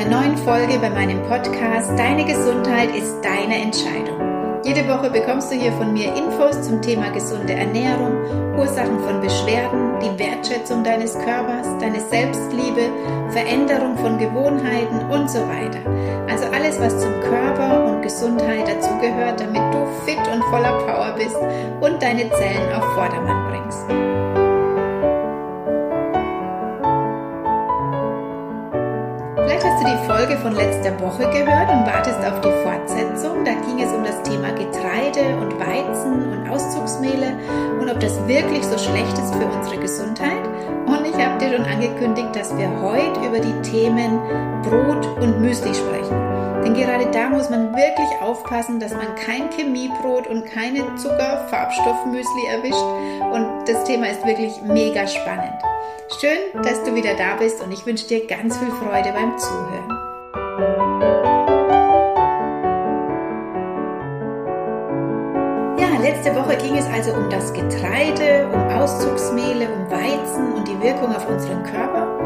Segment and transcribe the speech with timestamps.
[0.00, 4.62] einer neuen Folge bei meinem Podcast Deine Gesundheit ist deine Entscheidung.
[4.64, 8.14] Jede Woche bekommst du hier von mir Infos zum Thema gesunde Ernährung,
[8.56, 12.88] Ursachen von Beschwerden, die Wertschätzung deines Körpers, deine Selbstliebe,
[13.30, 15.80] Veränderung von Gewohnheiten und so weiter.
[16.30, 21.36] Also alles, was zum Körper und Gesundheit dazugehört, damit du fit und voller Power bist
[21.80, 24.09] und deine Zellen auf Vordermann bringst.
[30.20, 33.42] Folge von letzter Woche gehört und wartest auf die Fortsetzung.
[33.42, 37.38] Da ging es um das Thema Getreide und Weizen und Auszugsmehle
[37.80, 40.44] und ob das wirklich so schlecht ist für unsere Gesundheit.
[40.84, 44.20] Und ich habe dir schon angekündigt, dass wir heute über die Themen
[44.62, 46.20] Brot und Müsli sprechen.
[46.64, 53.32] Denn gerade da muss man wirklich aufpassen, dass man kein Chemiebrot und keine Zucker-Farbstoffmüsli erwischt.
[53.32, 55.54] Und das Thema ist wirklich mega spannend.
[56.20, 59.89] Schön, dass du wieder da bist und ich wünsche dir ganz viel Freude beim Zuhören.
[66.62, 71.62] Ging es also um das Getreide, um Auszugsmehle, um Weizen und die Wirkung auf unseren
[71.62, 72.18] Körper.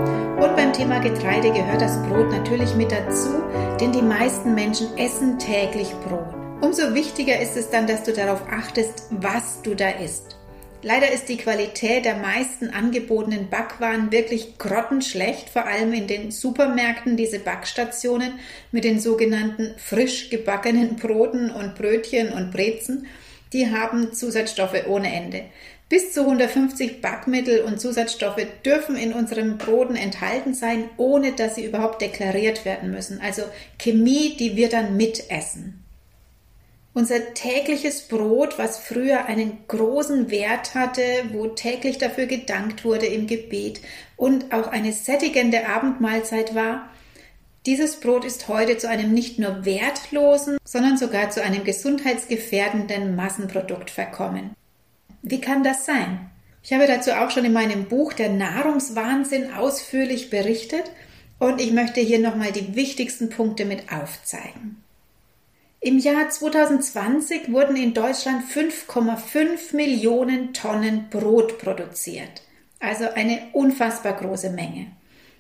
[0.42, 3.42] Und beim Thema Getreide gehört das Brot natürlich mit dazu,
[3.80, 6.34] denn die meisten Menschen essen täglich Brot.
[6.60, 10.36] Umso wichtiger ist es dann, dass du darauf achtest, was du da isst.
[10.82, 17.16] Leider ist die Qualität der meisten angebotenen Backwaren wirklich grottenschlecht, vor allem in den Supermärkten,
[17.16, 18.38] diese Backstationen
[18.70, 23.06] mit den sogenannten frisch gebackenen Broten und Brötchen und Brezen,
[23.54, 25.44] die haben Zusatzstoffe ohne Ende.
[25.88, 31.64] Bis zu 150 Backmittel und Zusatzstoffe dürfen in unserem Broten enthalten sein, ohne dass sie
[31.64, 33.20] überhaupt deklariert werden müssen.
[33.20, 33.42] Also
[33.78, 35.84] Chemie, die wir dann mitessen.
[36.94, 43.26] Unser tägliches Brot, was früher einen großen Wert hatte, wo täglich dafür gedankt wurde im
[43.26, 43.80] Gebet
[44.16, 46.88] und auch eine sättigende Abendmahlzeit war,
[47.66, 53.90] dieses Brot ist heute zu einem nicht nur wertlosen, sondern sogar zu einem gesundheitsgefährdenden Massenprodukt
[53.90, 54.54] verkommen.
[55.22, 56.30] Wie kann das sein?
[56.62, 60.90] Ich habe dazu auch schon in meinem Buch Der Nahrungswahnsinn ausführlich berichtet
[61.38, 64.82] und ich möchte hier nochmal die wichtigsten Punkte mit aufzeigen.
[65.80, 72.42] Im Jahr 2020 wurden in Deutschland 5,5 Millionen Tonnen Brot produziert.
[72.80, 74.86] Also eine unfassbar große Menge.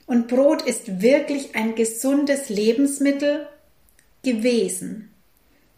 [0.06, 3.46] Und Brot ist wirklich ein gesundes Lebensmittel
[4.22, 5.10] gewesen.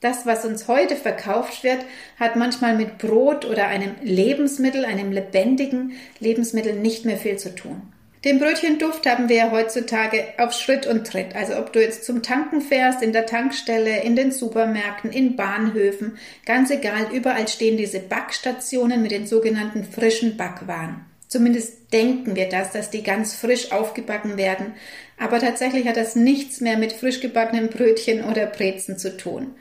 [0.00, 1.78] Das, was uns heute verkauft wird,
[2.18, 7.82] hat manchmal mit Brot oder einem Lebensmittel, einem lebendigen Lebensmittel nicht mehr viel zu tun.
[8.24, 11.36] Den Brötchenduft haben wir ja heutzutage auf Schritt und Tritt.
[11.36, 16.18] Also ob du jetzt zum Tanken fährst, in der Tankstelle, in den Supermärkten, in Bahnhöfen,
[16.44, 21.04] ganz egal, überall stehen diese Backstationen mit den sogenannten frischen Backwaren.
[21.28, 24.74] Zumindest denken wir das, dass die ganz frisch aufgebacken werden.
[25.18, 29.54] Aber tatsächlich hat das nichts mehr mit frisch gebackenen Brötchen oder Brezen zu tun.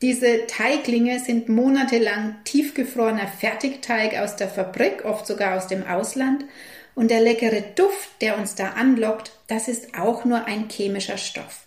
[0.00, 6.44] Diese Teiglinge sind monatelang tiefgefrorener Fertigteig aus der Fabrik, oft sogar aus dem Ausland
[6.94, 11.66] und der leckere Duft, der uns da anlockt, das ist auch nur ein chemischer Stoff.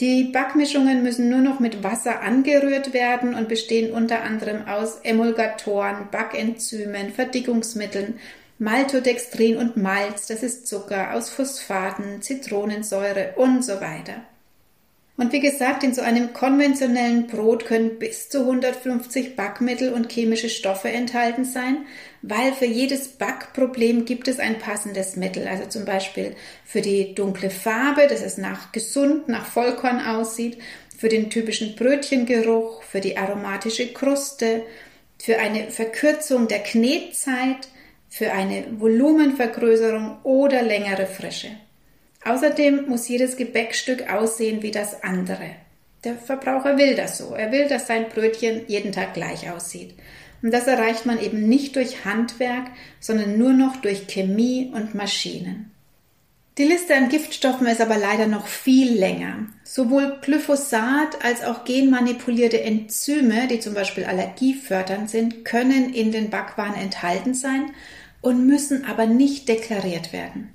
[0.00, 6.08] Die Backmischungen müssen nur noch mit Wasser angerührt werden und bestehen unter anderem aus Emulgatoren,
[6.12, 8.20] Backenzymen, Verdickungsmitteln,
[8.58, 14.22] Maltodextrin und Malz, das ist Zucker, aus Phosphaten, Zitronensäure und so weiter.
[15.16, 20.48] Und wie gesagt, in so einem konventionellen Brot können bis zu 150 Backmittel und chemische
[20.48, 21.86] Stoffe enthalten sein,
[22.22, 25.48] weil für jedes Backproblem gibt es ein passendes Mittel.
[25.48, 30.58] Also zum Beispiel für die dunkle Farbe, dass es nach gesund, nach Vollkorn aussieht,
[30.96, 34.62] für den typischen Brötchengeruch, für die aromatische Kruste,
[35.20, 37.68] für eine Verkürzung der Knetzeit,
[38.18, 41.50] für eine Volumenvergrößerung oder längere Frische.
[42.24, 45.50] Außerdem muss jedes Gebäckstück aussehen wie das andere.
[46.02, 47.34] Der Verbraucher will das so.
[47.34, 49.94] Er will, dass sein Brötchen jeden Tag gleich aussieht.
[50.42, 52.66] Und das erreicht man eben nicht durch Handwerk,
[52.98, 55.70] sondern nur noch durch Chemie und Maschinen.
[56.58, 59.46] Die Liste an Giftstoffen ist aber leider noch viel länger.
[59.62, 66.74] Sowohl Glyphosat als auch genmanipulierte Enzyme, die zum Beispiel allergiefördernd sind, können in den Backwaren
[66.74, 67.70] enthalten sein
[68.20, 70.50] und müssen aber nicht deklariert werden.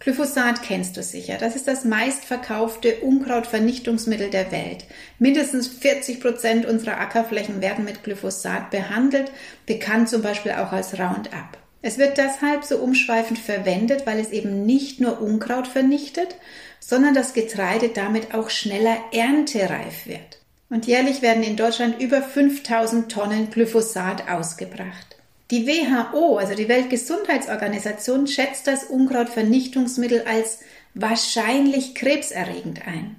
[0.00, 1.36] Glyphosat kennst du sicher.
[1.38, 4.86] Das ist das meistverkaufte Unkrautvernichtungsmittel der Welt.
[5.18, 9.30] Mindestens 40 Prozent unserer Ackerflächen werden mit Glyphosat behandelt,
[9.66, 11.58] bekannt zum Beispiel auch als Roundup.
[11.82, 16.36] Es wird deshalb so umschweifend verwendet, weil es eben nicht nur Unkraut vernichtet,
[16.78, 20.40] sondern das Getreide damit auch schneller erntereif wird.
[20.70, 25.19] Und jährlich werden in Deutschland über 5000 Tonnen Glyphosat ausgebracht.
[25.50, 30.60] Die WHO, also die Weltgesundheitsorganisation, schätzt das Unkrautvernichtungsmittel als
[30.94, 33.16] wahrscheinlich krebserregend ein.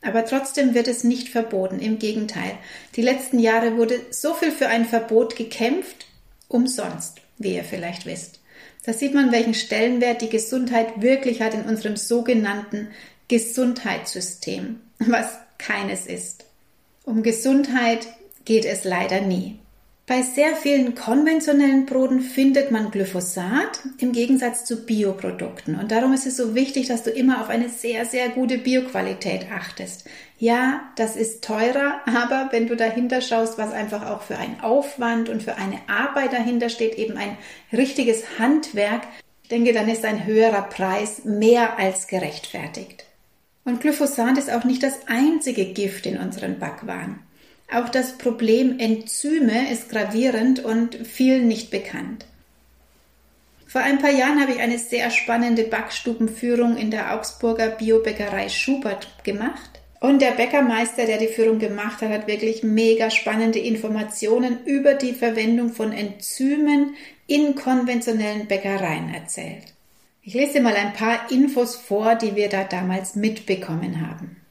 [0.00, 2.52] Aber trotzdem wird es nicht verboten, im Gegenteil.
[2.96, 6.06] Die letzten Jahre wurde so viel für ein Verbot gekämpft,
[6.48, 8.40] umsonst, wie ihr vielleicht wisst.
[8.84, 12.88] Da sieht man, welchen Stellenwert die Gesundheit wirklich hat in unserem sogenannten
[13.28, 16.44] Gesundheitssystem, was keines ist.
[17.04, 18.06] Um Gesundheit
[18.44, 19.58] geht es leider nie.
[20.06, 25.76] Bei sehr vielen konventionellen Broten findet man Glyphosat im Gegensatz zu Bioprodukten.
[25.76, 29.46] Und darum ist es so wichtig, dass du immer auf eine sehr, sehr gute Bioqualität
[29.50, 30.06] achtest.
[30.38, 35.30] Ja, das ist teurer, aber wenn du dahinter schaust, was einfach auch für ein Aufwand
[35.30, 37.38] und für eine Arbeit dahinter steht, eben ein
[37.72, 39.06] richtiges Handwerk,
[39.50, 43.06] denke, dann ist ein höherer Preis mehr als gerechtfertigt.
[43.64, 47.20] Und Glyphosat ist auch nicht das einzige Gift in unseren Backwaren.
[47.74, 52.24] Auch das Problem Enzyme ist gravierend und vielen nicht bekannt.
[53.66, 59.24] Vor ein paar Jahren habe ich eine sehr spannende Backstubenführung in der Augsburger Biobäckerei Schubert
[59.24, 59.80] gemacht.
[59.98, 65.12] Und der Bäckermeister, der die Führung gemacht hat, hat wirklich mega spannende Informationen über die
[65.12, 66.94] Verwendung von Enzymen
[67.26, 69.74] in konventionellen Bäckereien erzählt.
[70.22, 74.43] Ich lese mal ein paar Infos vor, die wir da damals mitbekommen haben.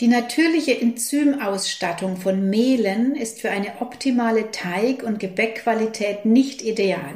[0.00, 7.14] Die natürliche Enzymausstattung von Mehlen ist für eine optimale Teig- und Gebäckqualität nicht ideal.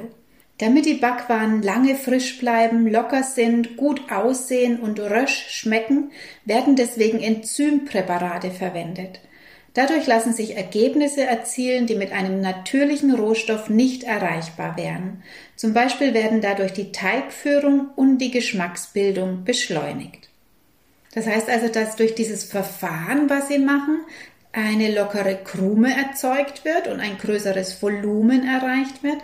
[0.58, 6.12] Damit die Backwaren lange frisch bleiben, locker sind, gut aussehen und rösch schmecken,
[6.44, 9.18] werden deswegen Enzympräparate verwendet.
[9.74, 15.24] Dadurch lassen sich Ergebnisse erzielen, die mit einem natürlichen Rohstoff nicht erreichbar wären.
[15.56, 20.27] Zum Beispiel werden dadurch die Teigführung und die Geschmacksbildung beschleunigt.
[21.18, 24.02] Das heißt also, dass durch dieses Verfahren, was sie machen,
[24.52, 29.18] eine lockere Krume erzeugt wird und ein größeres Volumen erreicht wird.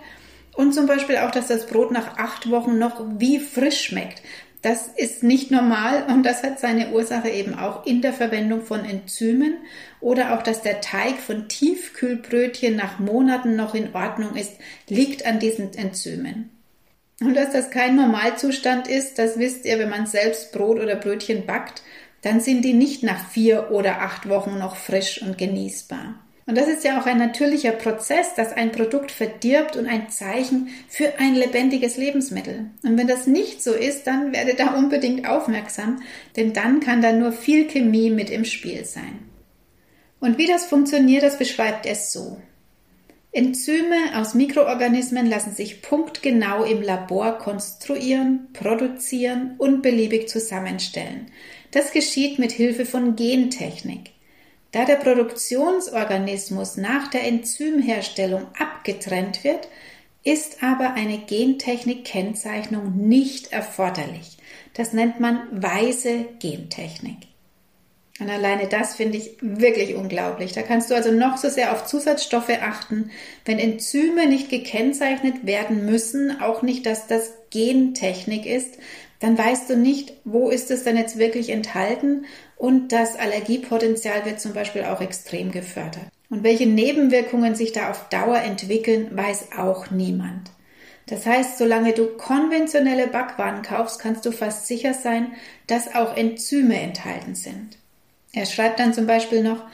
[0.56, 4.22] Und zum Beispiel auch, dass das Brot nach acht Wochen noch wie frisch schmeckt.
[4.60, 8.84] Das ist nicht normal und das hat seine Ursache eben auch in der Verwendung von
[8.84, 9.58] Enzymen
[10.00, 14.54] oder auch, dass der Teig von Tiefkühlbrötchen nach Monaten noch in Ordnung ist,
[14.88, 16.53] liegt an diesen Enzymen.
[17.20, 21.46] Und dass das kein Normalzustand ist, das wisst ihr, wenn man selbst Brot oder Brötchen
[21.46, 21.82] backt,
[22.22, 26.14] dann sind die nicht nach vier oder acht Wochen noch frisch und genießbar.
[26.46, 30.68] Und das ist ja auch ein natürlicher Prozess, dass ein Produkt verdirbt und ein Zeichen
[30.88, 32.66] für ein lebendiges Lebensmittel.
[32.82, 36.02] Und wenn das nicht so ist, dann werde da unbedingt aufmerksam,
[36.36, 39.20] denn dann kann da nur viel Chemie mit im Spiel sein.
[40.20, 42.38] Und wie das funktioniert, das beschreibt es so.
[43.34, 51.26] Enzyme aus Mikroorganismen lassen sich punktgenau im Labor konstruieren, produzieren und beliebig zusammenstellen.
[51.72, 54.12] Das geschieht mit Hilfe von Gentechnik.
[54.70, 59.68] Da der Produktionsorganismus nach der Enzymherstellung abgetrennt wird,
[60.22, 64.38] ist aber eine Gentechnik-Kennzeichnung nicht erforderlich.
[64.74, 67.33] Das nennt man weise Gentechnik.
[68.20, 70.52] Und alleine das finde ich wirklich unglaublich.
[70.52, 73.10] Da kannst du also noch so sehr auf Zusatzstoffe achten.
[73.44, 78.78] Wenn Enzyme nicht gekennzeichnet werden müssen, auch nicht, dass das Gentechnik ist,
[79.18, 82.26] dann weißt du nicht, wo ist es denn jetzt wirklich enthalten
[82.56, 86.06] und das Allergiepotenzial wird zum Beispiel auch extrem gefördert.
[86.30, 90.50] Und welche Nebenwirkungen sich da auf Dauer entwickeln, weiß auch niemand.
[91.06, 95.32] Das heißt, solange du konventionelle Backwaren kaufst, kannst du fast sicher sein,
[95.66, 97.78] dass auch Enzyme enthalten sind.
[98.34, 99.64] Er schreibt dann zum Beispiel noch,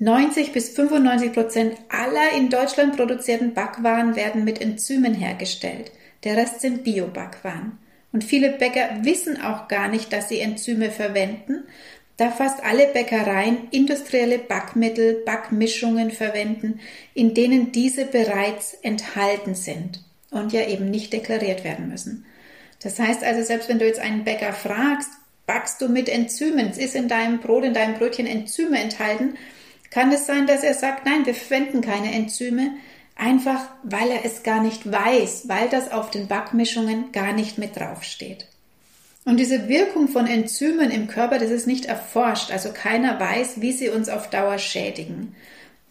[0.00, 5.90] 90 bis 95 Prozent aller in Deutschland produzierten Backwaren werden mit Enzymen hergestellt.
[6.24, 7.78] Der Rest sind Bio-Backwaren.
[8.12, 11.64] Und viele Bäcker wissen auch gar nicht, dass sie Enzyme verwenden,
[12.16, 16.80] da fast alle Bäckereien industrielle Backmittel, Backmischungen verwenden,
[17.14, 22.24] in denen diese bereits enthalten sind und ja eben nicht deklariert werden müssen.
[22.82, 25.10] Das heißt also, selbst wenn du jetzt einen Bäcker fragst,
[25.48, 29.36] backst du mit Enzymen, ist in deinem Brot, in deinem Brötchen Enzyme enthalten,
[29.90, 32.72] kann es sein, dass er sagt, nein, wir verwenden keine Enzyme,
[33.16, 37.76] einfach weil er es gar nicht weiß, weil das auf den Backmischungen gar nicht mit
[37.76, 38.46] draufsteht.
[39.24, 43.72] Und diese Wirkung von Enzymen im Körper, das ist nicht erforscht, also keiner weiß, wie
[43.72, 45.34] sie uns auf Dauer schädigen.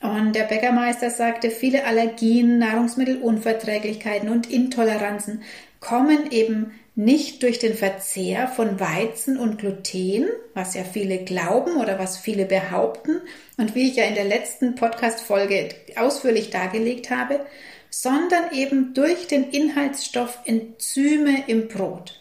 [0.02, 5.42] Und der Bäckermeister sagte, viele Allergien, Nahrungsmittelunverträglichkeiten und Intoleranzen
[5.80, 10.25] kommen eben nicht durch den Verzehr von Weizen und Gluten,
[10.56, 13.22] was ja viele glauben oder was viele behaupten
[13.56, 17.46] und wie ich ja in der letzten Podcast-Folge ausführlich dargelegt habe,
[17.92, 22.20] sondern eben durch den Inhaltsstoff Enzyme im Brot.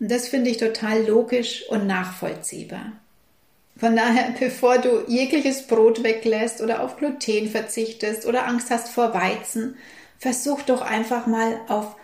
[0.00, 2.92] Und das finde ich total logisch und nachvollziehbar.
[3.76, 9.12] Von daher, bevor du jegliches Brot weglässt oder auf Gluten verzichtest oder Angst hast vor
[9.12, 9.76] Weizen,
[10.18, 11.94] versuch doch einfach mal auf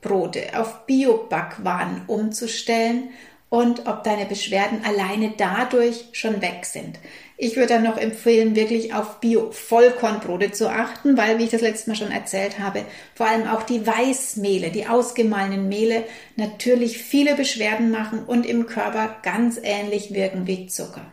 [0.00, 3.10] Biobrote, auf Biobackwaren umzustellen
[3.50, 6.98] und ob deine Beschwerden alleine dadurch schon weg sind.
[7.38, 11.90] Ich würde dann noch empfehlen, wirklich auf Bio-Vollkornbrote zu achten, weil, wie ich das letzte
[11.90, 16.04] Mal schon erzählt habe, vor allem auch die Weißmehle, die ausgemahlenen Mehle
[16.36, 21.06] natürlich viele Beschwerden machen und im Körper ganz ähnlich wirken wie Zucker.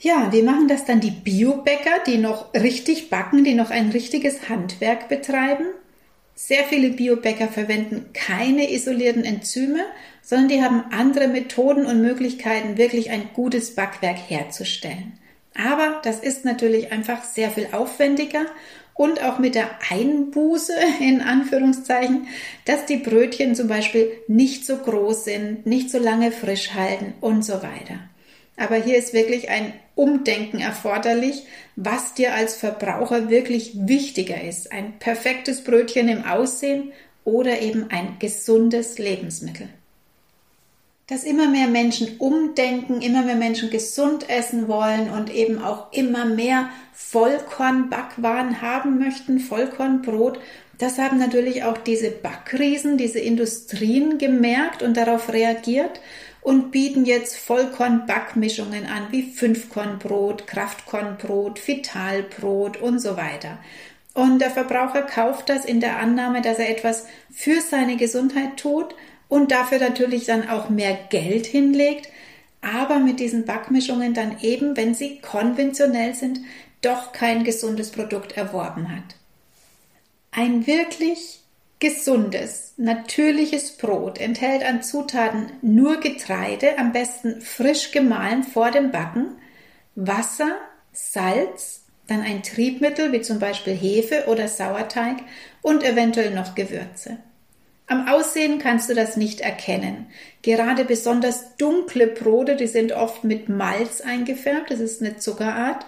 [0.00, 4.48] Ja, wie machen das dann die Biobäcker, die noch richtig backen, die noch ein richtiges
[4.48, 5.66] Handwerk betreiben?
[6.42, 9.84] Sehr viele Biobäcker verwenden keine isolierten Enzyme,
[10.22, 15.12] sondern die haben andere Methoden und Möglichkeiten, wirklich ein gutes Backwerk herzustellen.
[15.54, 18.46] Aber das ist natürlich einfach sehr viel aufwendiger
[18.94, 22.26] und auch mit der Einbuße in Anführungszeichen,
[22.64, 27.44] dass die Brötchen zum Beispiel nicht so groß sind, nicht so lange frisch halten und
[27.44, 27.98] so weiter.
[28.60, 34.70] Aber hier ist wirklich ein Umdenken erforderlich, was dir als Verbraucher wirklich wichtiger ist.
[34.70, 36.92] Ein perfektes Brötchen im Aussehen
[37.24, 39.70] oder eben ein gesundes Lebensmittel.
[41.06, 46.26] Dass immer mehr Menschen umdenken, immer mehr Menschen gesund essen wollen und eben auch immer
[46.26, 50.38] mehr Vollkornbackwaren haben möchten, Vollkornbrot,
[50.76, 56.00] das haben natürlich auch diese Backriesen, diese Industrien gemerkt und darauf reagiert
[56.42, 63.58] und bieten jetzt Vollkorn-Backmischungen an, wie Fünfkornbrot, Kraftkornbrot, Vitalbrot und so weiter.
[64.14, 68.94] Und der Verbraucher kauft das in der Annahme, dass er etwas für seine Gesundheit tut
[69.28, 72.08] und dafür natürlich dann auch mehr Geld hinlegt,
[72.60, 76.40] aber mit diesen Backmischungen dann eben, wenn sie konventionell sind,
[76.82, 79.16] doch kein gesundes Produkt erworben hat.
[80.32, 81.39] Ein wirklich
[81.80, 89.38] Gesundes, natürliches Brot enthält an Zutaten nur Getreide, am besten frisch gemahlen vor dem Backen,
[89.94, 90.56] Wasser,
[90.92, 95.22] Salz, dann ein Triebmittel wie zum Beispiel Hefe oder Sauerteig
[95.62, 97.16] und eventuell noch Gewürze.
[97.86, 100.06] Am Aussehen kannst du das nicht erkennen.
[100.42, 105.86] Gerade besonders dunkle Brote, die sind oft mit Malz eingefärbt, das ist eine Zuckerart.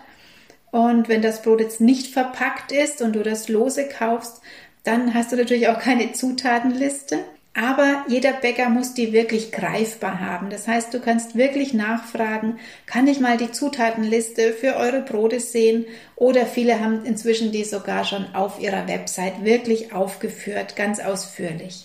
[0.71, 4.41] Und wenn das Brot jetzt nicht verpackt ist und du das lose kaufst,
[4.85, 7.19] dann hast du natürlich auch keine Zutatenliste.
[7.55, 10.49] Aber jeder Bäcker muss die wirklich greifbar haben.
[10.49, 15.85] Das heißt, du kannst wirklich nachfragen, kann ich mal die Zutatenliste für eure Brote sehen?
[16.17, 21.85] Oder viele haben inzwischen die sogar schon auf ihrer Website wirklich aufgeführt, ganz ausführlich.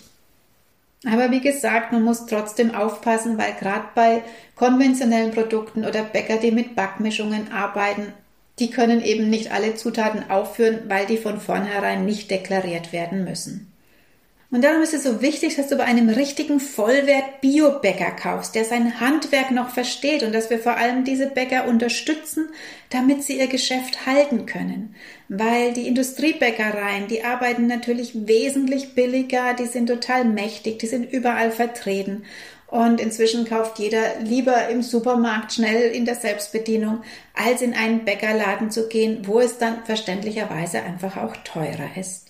[1.06, 4.22] Aber wie gesagt, man muss trotzdem aufpassen, weil gerade bei
[4.56, 8.14] konventionellen Produkten oder Bäcker, die mit Backmischungen arbeiten,
[8.60, 13.72] die können eben nicht alle Zutaten aufführen, weil die von vornherein nicht deklariert werden müssen.
[14.50, 18.64] Und darum ist es so wichtig, dass du bei einem richtigen Vollwert Bio-Bäcker kaufst, der
[18.64, 22.48] sein Handwerk noch versteht und dass wir vor allem diese Bäcker unterstützen,
[22.88, 24.94] damit sie ihr Geschäft halten können.
[25.28, 31.50] Weil die Industriebäckereien, die arbeiten natürlich wesentlich billiger, die sind total mächtig, die sind überall
[31.50, 32.24] vertreten.
[32.68, 37.02] Und inzwischen kauft jeder lieber im Supermarkt schnell in der Selbstbedienung,
[37.34, 42.26] als in einen Bäckerladen zu gehen, wo es dann verständlicherweise einfach auch teurer ist.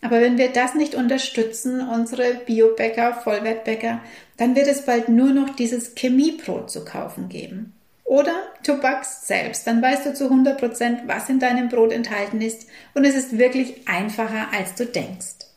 [0.00, 4.00] Aber wenn wir das nicht unterstützen, unsere Biobäcker, Vollwertbäcker,
[4.36, 7.72] dann wird es bald nur noch dieses Chemiebrot zu kaufen geben.
[8.02, 8.34] Oder
[8.66, 12.66] du backst selbst, dann weißt du zu 100 Prozent, was in deinem Brot enthalten ist
[12.94, 15.51] und es ist wirklich einfacher, als du denkst.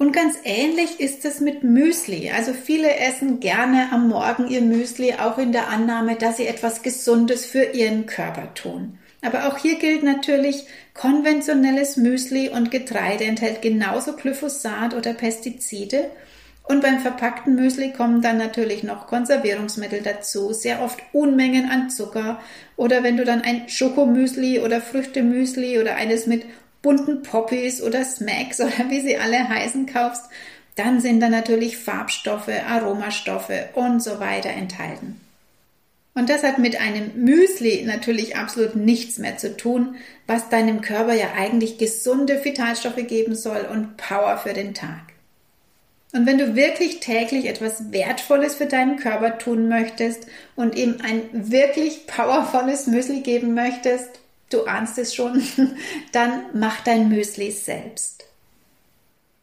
[0.00, 2.30] Und ganz ähnlich ist es mit Müsli.
[2.34, 6.80] Also viele essen gerne am Morgen ihr Müsli, auch in der Annahme, dass sie etwas
[6.80, 8.98] Gesundes für ihren Körper tun.
[9.20, 10.64] Aber auch hier gilt natürlich,
[10.94, 16.10] konventionelles Müsli und Getreide enthält genauso Glyphosat oder Pestizide.
[16.62, 22.40] Und beim verpackten Müsli kommen dann natürlich noch Konservierungsmittel dazu, sehr oft Unmengen an Zucker.
[22.76, 26.46] Oder wenn du dann ein Schokomüsli oder Früchtemüsli oder eines mit
[26.82, 30.24] bunten Poppies oder Smacks oder wie sie alle heißen kaufst,
[30.76, 35.20] dann sind da natürlich Farbstoffe, Aromastoffe und so weiter enthalten.
[36.14, 39.96] Und das hat mit einem Müsli natürlich absolut nichts mehr zu tun,
[40.26, 45.00] was deinem Körper ja eigentlich gesunde Vitalstoffe geben soll und Power für den Tag.
[46.12, 51.22] Und wenn du wirklich täglich etwas Wertvolles für deinen Körper tun möchtest und ihm ein
[51.32, 54.18] wirklich powervolles Müsli geben möchtest,
[54.50, 55.42] du ahnst es schon,
[56.12, 58.24] dann mach dein Müsli selbst.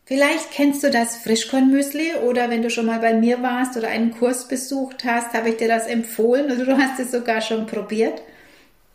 [0.05, 4.11] Vielleicht kennst du das Frischkornmüsli oder wenn du schon mal bei mir warst oder einen
[4.11, 8.21] Kurs besucht hast, habe ich dir das empfohlen oder du hast es sogar schon probiert.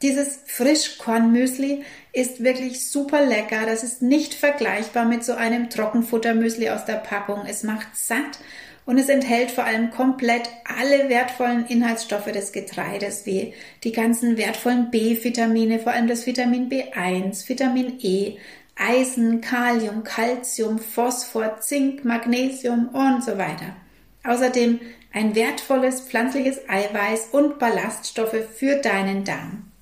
[0.00, 3.66] Dieses Frischkornmüsli ist wirklich super lecker.
[3.66, 7.44] Das ist nicht vergleichbar mit so einem Trockenfuttermüsli aus der Packung.
[7.46, 8.38] Es macht satt
[8.84, 14.90] und es enthält vor allem komplett alle wertvollen Inhaltsstoffe des Getreides, wie die ganzen wertvollen
[14.90, 18.36] B-Vitamine, vor allem das Vitamin B1, Vitamin E,
[18.76, 23.76] Eisen, Kalium, Calcium, Phosphor, Zink, Magnesium und so weiter.
[24.24, 24.80] Außerdem
[25.12, 29.72] ein wertvolles pflanzliches Eiweiß und Ballaststoffe für deinen Darm.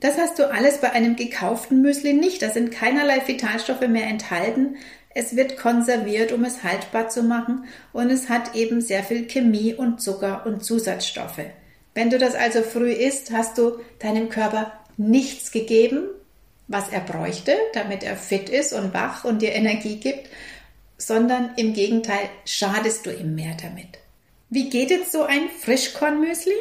[0.00, 2.42] Das hast du alles bei einem gekauften Müsli nicht.
[2.42, 4.76] Da sind keinerlei Vitalstoffe mehr enthalten.
[5.20, 9.74] Es wird konserviert, um es haltbar zu machen und es hat eben sehr viel Chemie
[9.74, 11.40] und Zucker und Zusatzstoffe.
[11.92, 16.04] Wenn du das also früh isst, hast du deinem Körper nichts gegeben,
[16.68, 20.28] was er bräuchte, damit er fit ist und wach und dir Energie gibt,
[20.98, 23.98] sondern im Gegenteil schadest du ihm mehr damit.
[24.50, 26.54] Wie geht jetzt so ein Frischkornmüsli?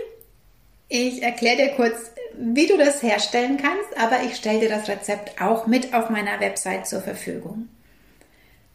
[0.90, 5.40] Ich erkläre dir kurz, wie du das herstellen kannst, aber ich stelle dir das Rezept
[5.40, 7.70] auch mit auf meiner Website zur Verfügung.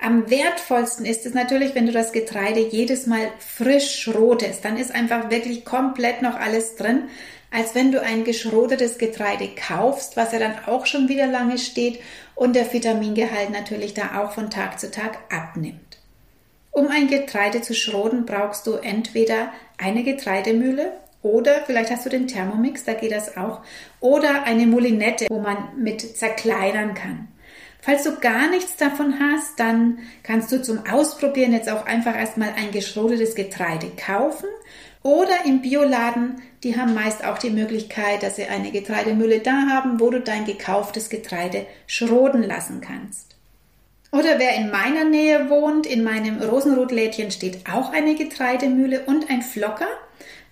[0.05, 4.65] Am wertvollsten ist es natürlich, wenn du das Getreide jedes Mal frisch schrotest.
[4.65, 7.05] Dann ist einfach wirklich komplett noch alles drin,
[7.53, 12.01] als wenn du ein geschrotetes Getreide kaufst, was ja dann auch schon wieder lange steht
[12.35, 15.99] und der Vitamingehalt natürlich da auch von Tag zu Tag abnimmt.
[16.73, 22.27] Um ein Getreide zu schroten, brauchst du entweder eine Getreidemühle oder vielleicht hast du den
[22.27, 23.61] Thermomix, da geht das auch,
[24.01, 27.29] oder eine Mulinette, wo man mit zerkleinern kann.
[27.85, 32.51] Falls du gar nichts davon hast, dann kannst du zum Ausprobieren jetzt auch einfach erstmal
[32.57, 34.47] ein geschrotetes Getreide kaufen
[35.03, 39.99] oder im Bioladen, die haben meist auch die Möglichkeit, dass sie eine Getreidemühle da haben,
[39.99, 43.35] wo du dein gekauftes Getreide schroten lassen kannst.
[44.13, 49.43] Oder wer in meiner Nähe wohnt, in meinem Rosenrotlädchen steht auch eine Getreidemühle und ein
[49.43, 49.89] Flocker,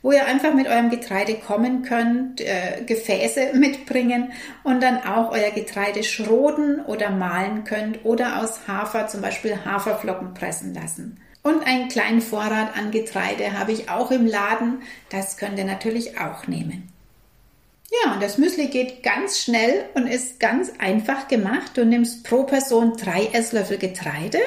[0.03, 5.51] wo ihr einfach mit eurem Getreide kommen könnt, äh, Gefäße mitbringen und dann auch euer
[5.51, 11.19] Getreide schroten oder mahlen könnt oder aus Hafer zum Beispiel Haferflocken pressen lassen.
[11.43, 14.83] Und einen kleinen Vorrat an Getreide habe ich auch im Laden.
[15.09, 16.91] Das könnt ihr natürlich auch nehmen.
[17.91, 21.73] Ja, und das Müsli geht ganz schnell und ist ganz einfach gemacht.
[21.75, 24.39] Du nimmst pro Person drei Esslöffel Getreide,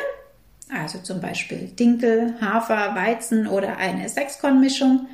[0.74, 5.08] also zum Beispiel Dinkel, Hafer, Weizen oder eine Sechskornmischung.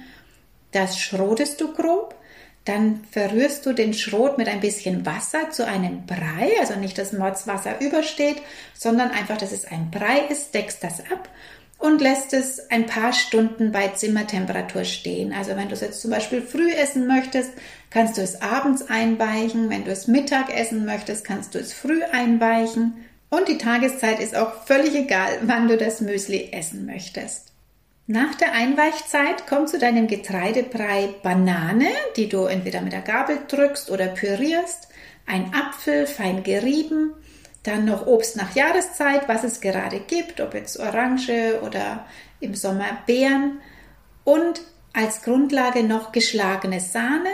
[0.72, 2.16] Das schrotest du grob.
[2.66, 7.14] Dann verrührst du den Schrot mit ein bisschen Wasser zu einem Brei, also nicht, dass
[7.14, 8.38] Mordswasser übersteht,
[8.76, 11.30] sondern einfach, dass es ein Brei ist, deckst das ab
[11.80, 15.34] und lässt es ein paar Stunden bei Zimmertemperatur stehen.
[15.34, 17.52] Also wenn du es jetzt zum Beispiel früh essen möchtest,
[17.90, 19.70] kannst du es abends einweichen.
[19.70, 23.06] Wenn du es Mittag essen möchtest, kannst du es früh einweichen.
[23.30, 27.49] Und die Tageszeit ist auch völlig egal, wann du das Müsli essen möchtest.
[28.12, 33.92] Nach der Einweichzeit kommt zu deinem Getreidebrei Banane, die du entweder mit der Gabel drückst
[33.92, 34.88] oder pürierst,
[35.28, 37.14] ein Apfel fein gerieben,
[37.62, 42.08] dann noch Obst nach Jahreszeit, was es gerade gibt, ob jetzt Orange oder
[42.40, 43.60] im Sommer Beeren.
[44.24, 47.30] Und als Grundlage noch geschlagene Sahne.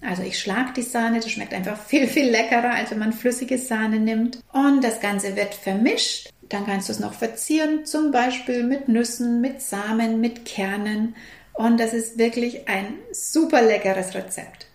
[0.00, 3.58] Also ich schlage die Sahne, das schmeckt einfach viel, viel leckerer, als wenn man flüssige
[3.58, 4.38] Sahne nimmt.
[4.54, 6.30] Und das Ganze wird vermischt.
[6.48, 11.14] Dann kannst du es noch verzieren, zum Beispiel mit Nüssen, mit Samen, mit Kernen.
[11.52, 14.66] Und das ist wirklich ein super leckeres Rezept.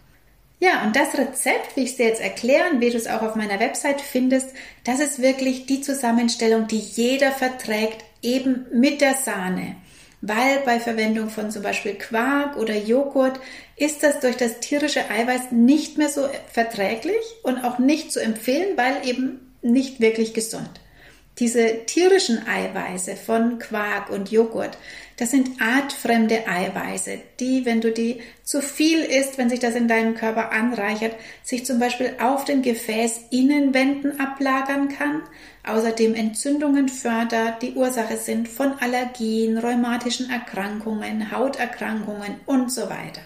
[0.59, 3.35] Ja, und das Rezept, wie ich es dir jetzt erklären, wie du es auch auf
[3.35, 4.49] meiner Website findest,
[4.85, 9.75] das ist wirklich die Zusammenstellung, die jeder verträgt, eben mit der Sahne.
[10.21, 13.41] Weil bei Verwendung von zum Beispiel Quark oder Joghurt
[13.75, 18.77] ist das durch das tierische Eiweiß nicht mehr so verträglich und auch nicht zu empfehlen,
[18.77, 20.69] weil eben nicht wirklich gesund.
[21.39, 24.77] Diese tierischen Eiweiße von Quark und Joghurt,
[25.17, 29.87] das sind artfremde Eiweiße, die, wenn du die zu viel isst, wenn sich das in
[29.87, 35.23] deinem Körper anreichert, sich zum Beispiel auf den Gefäßinnenwänden ablagern kann,
[35.65, 43.21] außerdem Entzündungen fördert, die Ursache sind von Allergien, rheumatischen Erkrankungen, Hauterkrankungen und so weiter.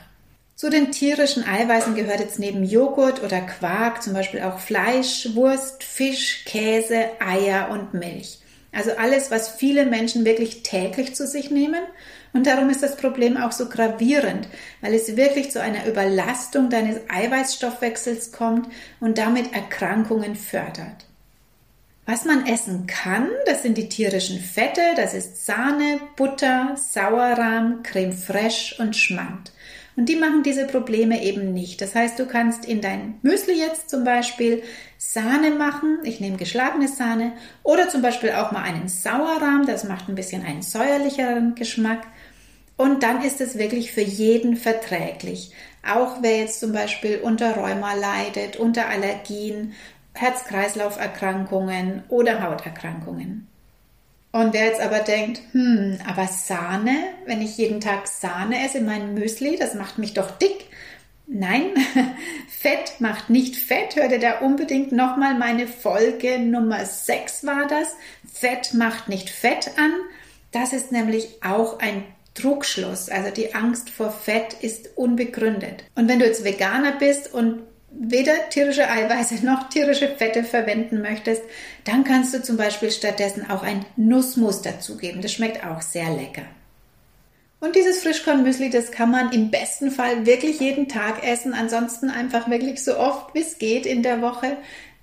[0.57, 5.83] Zu den tierischen Eiweißen gehört jetzt neben Joghurt oder Quark zum Beispiel auch Fleisch, Wurst,
[5.83, 8.39] Fisch, Käse, Eier und Milch.
[8.71, 11.83] Also alles, was viele Menschen wirklich täglich zu sich nehmen.
[12.33, 14.47] Und darum ist das Problem auch so gravierend,
[14.81, 18.67] weil es wirklich zu einer Überlastung deines Eiweißstoffwechsels kommt
[18.99, 21.05] und damit Erkrankungen fördert.
[22.07, 28.13] Was man essen kann, das sind die tierischen Fette, das ist Sahne, Butter, Sauerrahm, Creme
[28.13, 29.51] fraiche und Schmand.
[29.97, 31.81] Und die machen diese Probleme eben nicht.
[31.81, 34.61] Das heißt, du kannst in dein Müsli jetzt zum Beispiel
[34.99, 35.97] Sahne machen.
[36.03, 37.33] Ich nehme geschlagene Sahne
[37.63, 39.65] oder zum Beispiel auch mal einen Sauerrahm.
[39.65, 42.05] Das macht ein bisschen einen säuerlicheren Geschmack.
[42.77, 45.51] Und dann ist es wirklich für jeden verträglich.
[45.83, 49.73] Auch wer jetzt zum Beispiel unter Rheuma leidet, unter Allergien,
[50.13, 53.47] Herz-Kreislauf-Erkrankungen oder Hauterkrankungen.
[54.31, 58.85] Und wer jetzt aber denkt, hm, aber Sahne, wenn ich jeden Tag Sahne esse in
[58.85, 60.65] meinem Müsli, das macht mich doch dick.
[61.27, 61.73] Nein,
[62.47, 63.95] Fett macht nicht Fett.
[63.95, 67.95] Hör dir da unbedingt nochmal meine Folge Nummer 6 war das.
[68.31, 69.91] Fett macht nicht Fett an.
[70.51, 73.09] Das ist nämlich auch ein Trugschluss.
[73.09, 75.83] Also die Angst vor Fett ist unbegründet.
[75.95, 77.63] Und wenn du jetzt Veganer bist und
[77.99, 81.43] weder tierische Eiweiße noch tierische Fette verwenden möchtest,
[81.83, 85.21] dann kannst du zum Beispiel stattdessen auch ein Nussmus dazugeben.
[85.21, 86.43] Das schmeckt auch sehr lecker.
[87.59, 92.49] Und dieses Frischkornmüsli, das kann man im besten Fall wirklich jeden Tag essen, ansonsten einfach
[92.49, 94.57] wirklich so oft wie es geht in der Woche.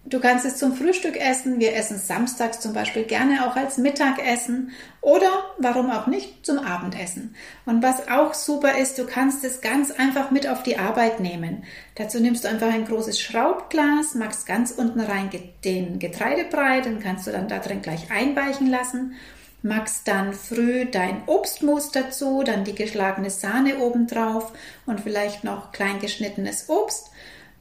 [0.07, 1.61] Du kannst es zum Frühstück essen.
[1.61, 7.35] Wir essen samstags zum Beispiel gerne auch als Mittagessen oder warum auch nicht zum Abendessen.
[7.65, 11.65] Und was auch super ist, du kannst es ganz einfach mit auf die Arbeit nehmen.
[11.95, 15.31] Dazu nimmst du einfach ein großes Schraubglas, machst ganz unten rein
[15.65, 19.15] den Getreidebrei, den kannst du dann da drin gleich einweichen lassen.
[19.63, 24.53] Machst dann früh dein Obstmus dazu, dann die geschlagene Sahne obendrauf
[24.85, 27.11] und vielleicht noch klein geschnittenes Obst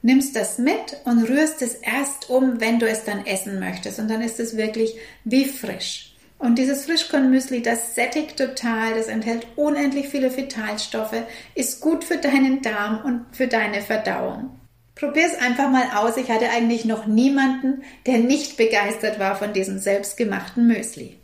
[0.04, 3.98] nimmst das mit und rührst es erst um, wenn du es dann essen möchtest.
[3.98, 6.14] Und dann ist es wirklich wie frisch.
[6.38, 11.22] Und dieses Frischkornmüsli, das sättigt total, das enthält unendlich viele Vitalstoffe,
[11.54, 14.50] ist gut für deinen Darm und für deine Verdauung.
[14.94, 16.18] Probier es einfach mal aus.
[16.18, 21.16] Ich hatte eigentlich noch niemanden, der nicht begeistert war von diesem selbstgemachten Müsli.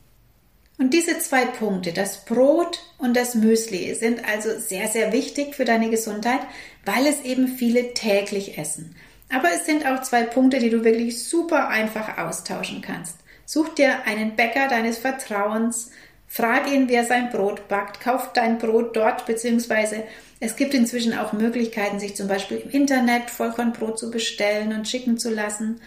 [0.81, 5.67] Und diese zwei Punkte, das Brot und das Müsli, sind also sehr, sehr wichtig für
[5.67, 6.41] deine Gesundheit,
[6.87, 8.97] weil es eben viele täglich essen.
[9.29, 13.17] Aber es sind auch zwei Punkte, die du wirklich super einfach austauschen kannst.
[13.45, 15.91] Such dir einen Bäcker deines Vertrauens,
[16.27, 20.05] frag ihn, wer sein Brot backt, kauf dein Brot dort, beziehungsweise
[20.41, 25.19] es gibt inzwischen auch Möglichkeiten, sich zum Beispiel im Internet Vollkornbrot zu bestellen und schicken
[25.19, 25.83] zu lassen.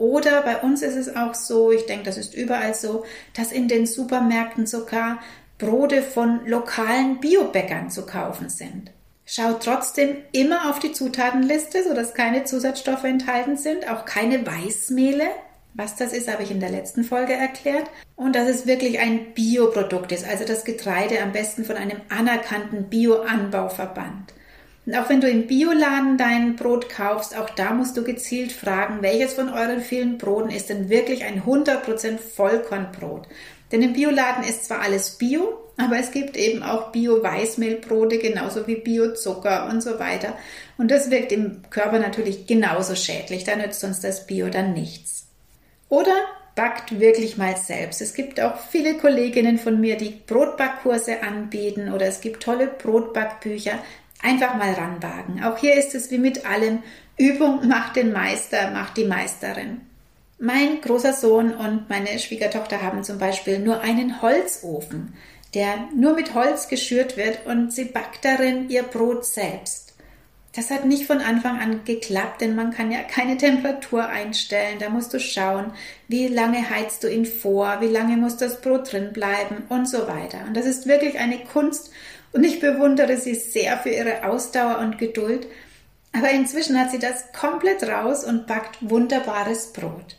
[0.00, 3.04] Oder bei uns ist es auch so, ich denke, das ist überall so,
[3.36, 5.18] dass in den Supermärkten sogar
[5.58, 8.92] Brote von lokalen Biobäckern zu kaufen sind.
[9.26, 15.26] Schau trotzdem immer auf die Zutatenliste, sodass keine Zusatzstoffe enthalten sind, auch keine Weißmehle.
[15.74, 17.90] Was das ist, habe ich in der letzten Folge erklärt.
[18.16, 22.84] Und dass es wirklich ein Bioprodukt ist, also das Getreide am besten von einem anerkannten
[22.84, 24.32] Bioanbauverband.
[24.86, 29.02] Und auch wenn du im Bioladen dein Brot kaufst, auch da musst du gezielt fragen,
[29.02, 33.28] welches von euren vielen Broten ist denn wirklich ein 100% Vollkornbrot.
[33.70, 38.76] Denn im Bioladen ist zwar alles Bio, aber es gibt eben auch Bio-Weißmehlbrote, genauso wie
[38.76, 40.36] Bio-Zucker und so weiter.
[40.76, 43.44] Und das wirkt im Körper natürlich genauso schädlich.
[43.44, 45.26] Da nützt uns das Bio dann nichts.
[45.88, 46.14] Oder
[46.54, 48.02] backt wirklich mal selbst.
[48.02, 53.78] Es gibt auch viele Kolleginnen von mir, die Brotbackkurse anbieten oder es gibt tolle Brotbackbücher
[54.22, 55.42] einfach mal ranwagen.
[55.44, 56.82] Auch hier ist es wie mit allem,
[57.16, 59.82] Übung macht den Meister, macht die Meisterin.
[60.38, 65.14] Mein großer Sohn und meine Schwiegertochter haben zum Beispiel nur einen Holzofen,
[65.52, 69.90] der nur mit Holz geschürt wird und sie backt darin ihr Brot selbst.
[70.56, 74.78] Das hat nicht von Anfang an geklappt, denn man kann ja keine Temperatur einstellen.
[74.80, 75.72] Da musst du schauen,
[76.08, 80.08] wie lange heizt du ihn vor, wie lange muss das Brot drin bleiben und so
[80.08, 80.38] weiter.
[80.46, 81.92] Und das ist wirklich eine Kunst
[82.32, 85.46] und ich bewundere sie sehr für ihre Ausdauer und Geduld.
[86.12, 90.16] Aber inzwischen hat sie das komplett raus und backt wunderbares Brot.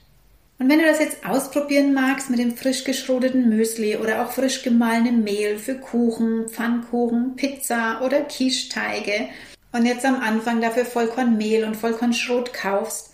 [0.61, 4.61] Und wenn du das jetzt ausprobieren magst mit dem frisch geschrodeten Müsli oder auch frisch
[4.61, 9.27] gemahlenem Mehl für Kuchen, Pfannkuchen, Pizza oder Quicheteige
[9.71, 13.11] und jetzt am Anfang dafür Vollkornmehl und Vollkornschrot kaufst,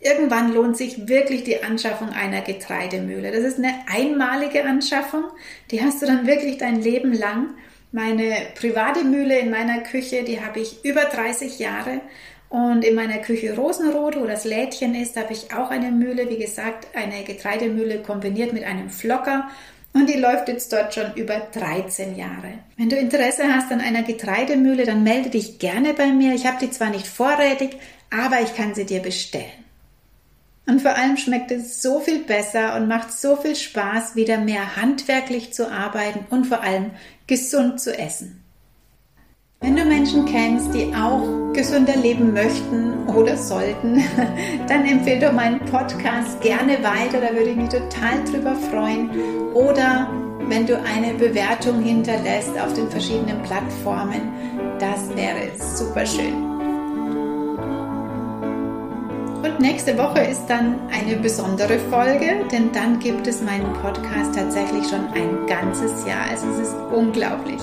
[0.00, 3.30] irgendwann lohnt sich wirklich die Anschaffung einer Getreidemühle.
[3.30, 5.24] Das ist eine einmalige Anschaffung,
[5.70, 7.50] die hast du dann wirklich dein Leben lang
[7.96, 12.02] meine private Mühle in meiner Küche, die habe ich über 30 Jahre.
[12.50, 16.36] Und in meiner Küche Rosenrot, wo das Lädchen ist, habe ich auch eine Mühle, wie
[16.36, 19.48] gesagt, eine Getreidemühle kombiniert mit einem Flocker.
[19.94, 22.58] Und die läuft jetzt dort schon über 13 Jahre.
[22.76, 26.34] Wenn du Interesse hast an einer Getreidemühle, dann melde dich gerne bei mir.
[26.34, 27.78] Ich habe die zwar nicht vorrätig,
[28.10, 29.64] aber ich kann sie dir bestellen.
[30.66, 34.76] Und vor allem schmeckt es so viel besser und macht so viel Spaß, wieder mehr
[34.76, 36.90] handwerklich zu arbeiten und vor allem
[37.26, 38.42] gesund zu essen.
[39.60, 44.02] Wenn du Menschen kennst, die auch gesünder leben möchten oder sollten,
[44.68, 49.10] dann empfehle doch meinen Podcast gerne weiter, da würde ich mich total drüber freuen.
[49.54, 50.10] Oder
[50.48, 54.30] wenn du eine Bewertung hinterlässt auf den verschiedenen Plattformen,
[54.78, 56.55] das wäre super schön.
[59.42, 64.88] Und nächste Woche ist dann eine besondere Folge, denn dann gibt es meinen Podcast tatsächlich
[64.88, 66.28] schon ein ganzes Jahr.
[66.30, 67.60] Also es ist unglaublich.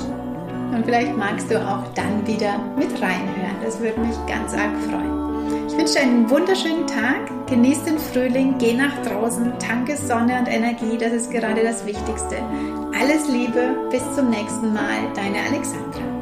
[0.73, 3.57] Und vielleicht magst du auch dann wieder mit reinhören.
[3.63, 5.67] Das würde mich ganz arg freuen.
[5.67, 7.47] Ich wünsche dir einen wunderschönen Tag.
[7.47, 10.97] Genieß den Frühling, geh nach draußen, tanke Sonne und Energie.
[10.97, 12.37] Das ist gerade das Wichtigste.
[12.99, 16.12] Alles Liebe, bis zum nächsten Mal, deine Alexandra.